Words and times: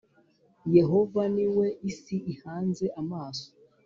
Yehova 0.75 1.21
niwe 1.35 1.67
isi 1.89 2.17
ihanze 2.33 2.85
amaso 3.01 3.47